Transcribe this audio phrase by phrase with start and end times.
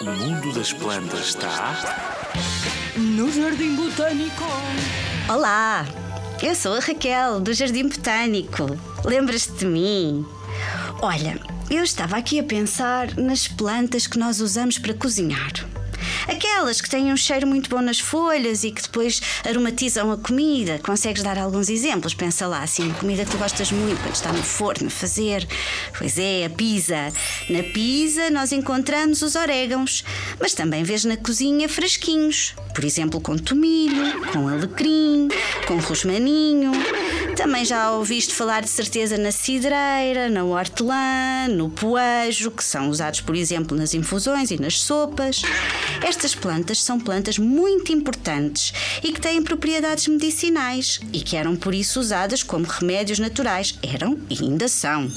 [0.00, 1.76] O mundo das plantas está.
[2.96, 4.42] No Jardim Botânico.
[5.28, 5.86] Olá,
[6.42, 8.76] eu sou a Raquel do Jardim Botânico.
[9.04, 10.26] Lembras-te de mim?
[11.00, 11.38] Olha,
[11.70, 15.52] eu estava aqui a pensar nas plantas que nós usamos para cozinhar.
[16.28, 20.78] Aquelas que têm um cheiro muito bom nas folhas e que depois aromatizam a comida.
[20.82, 22.14] Consegues dar alguns exemplos?
[22.14, 25.46] Pensa lá, assim, comida que tu gostas muito quando está no forno a fazer.
[25.96, 27.12] Pois é, a pizza.
[27.48, 30.04] Na pizza nós encontramos os orégãos,
[30.40, 32.54] mas também vês na cozinha fresquinhos.
[32.74, 35.28] Por exemplo, com tomilho, com alecrim,
[35.66, 36.72] com rosmaninho.
[37.40, 43.22] Também já ouviste falar de certeza na cidreira, na hortelã, no poejo, que são usados,
[43.22, 45.40] por exemplo, nas infusões e nas sopas.
[46.02, 51.74] Estas plantas são plantas muito importantes e que têm propriedades medicinais e que eram por
[51.74, 53.74] isso usadas como remédios naturais.
[53.82, 55.10] Eram e ainda são.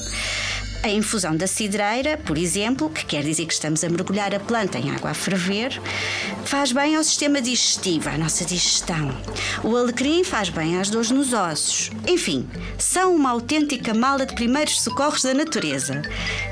[0.84, 4.78] A infusão da cidreira, por exemplo, que quer dizer que estamos a mergulhar a planta
[4.78, 5.80] em água a ferver,
[6.44, 9.10] faz bem ao sistema digestivo, à nossa digestão.
[9.62, 11.90] O alecrim faz bem às dores nos ossos.
[12.06, 16.02] Enfim, são uma autêntica mala de primeiros socorros da natureza.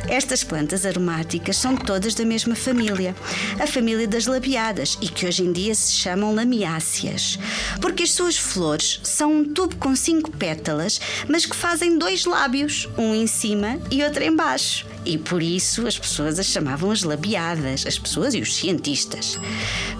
[0.08, 3.14] Estas plantas aromáticas são todas da mesma família,
[3.61, 7.39] a família das labiadas, e que hoje em dia se chamam lamiáceas,
[7.83, 12.89] porque as suas flores são um tubo com cinco pétalas, mas que fazem dois lábios,
[12.96, 14.86] um em cima e outro embaixo.
[15.04, 19.38] E por isso as pessoas as chamavam as labiadas, as pessoas e os cientistas.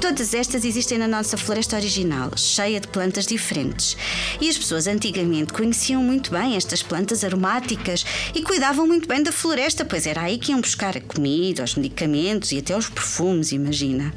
[0.01, 3.97] Todas estas existem na nossa floresta original, cheia de plantas diferentes.
[4.41, 9.33] E as pessoas antigamente conheciam muito bem estas plantas aromáticas e cuidavam muito bem da
[9.33, 13.53] floresta, pois era aí que iam buscar a comida, os medicamentos e até os perfumes,
[13.53, 14.13] imagina.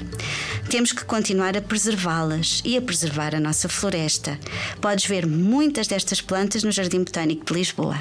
[0.70, 4.40] Temos que continuar a preservá-las e a preservar a nossa floresta.
[4.82, 7.98] Podes ver muitas destas plantas no Jardim Botânico de Lisboa.